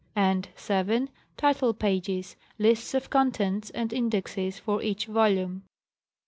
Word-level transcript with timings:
and 0.15 0.49
(7) 0.55 1.11
title 1.37 1.75
pages, 1.75 2.35
lists 2.57 2.95
of 2.95 3.11
contents 3.11 3.69
and 3.69 3.93
indexes 3.93 4.57
for 4.57 4.81
each 4.81 5.05
volume. 5.05 5.61